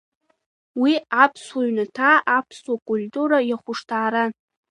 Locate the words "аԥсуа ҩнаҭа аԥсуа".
1.23-2.75